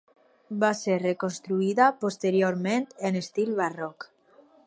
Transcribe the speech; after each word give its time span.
Va 0.61 0.69
ser 0.79 0.95
reconstruïda 1.01 1.91
posteriorment 2.05 2.89
en 3.11 3.23
estil 3.23 3.55
barroc. 3.63 4.09